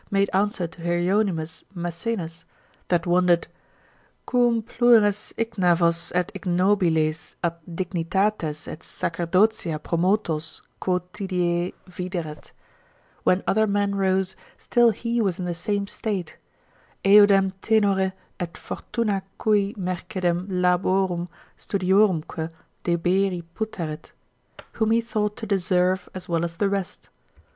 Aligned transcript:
made 0.09 0.31
answer 0.33 0.65
to 0.65 0.81
Hieronymus 0.81 1.63
Massainus, 1.75 2.43
that 2.87 3.05
wondered, 3.05 3.47
quum 4.25 4.63
plures 4.63 5.31
ignavos 5.37 6.11
et 6.15 6.31
ignobiles 6.33 7.35
ad 7.43 7.55
dignitates 7.71 8.67
et 8.67 8.79
sacerdotia 8.79 9.77
promotos 9.77 10.63
quotidie 10.81 11.75
videret, 11.87 12.49
when 13.21 13.43
other 13.45 13.67
men 13.67 13.93
rose, 13.93 14.35
still 14.57 14.89
he 14.89 15.21
was 15.21 15.37
in 15.37 15.45
the 15.45 15.53
same 15.53 15.85
state, 15.85 16.35
eodem 17.05 17.53
tenore 17.61 18.13
et 18.39 18.57
fortuna 18.57 19.21
cui 19.37 19.75
mercedem 19.77 20.47
laborum 20.49 21.29
studiorumque 21.59 22.49
deberi 22.83 23.43
putaret, 23.53 24.13
whom 24.73 24.89
he 24.89 24.99
thought 24.99 25.37
to 25.37 25.45
deserve 25.45 26.09
as 26.15 26.27
well 26.27 26.43
as 26.43 26.57
the 26.57 26.69
rest. 26.69 27.09